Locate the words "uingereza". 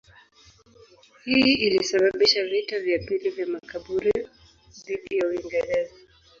5.27-5.93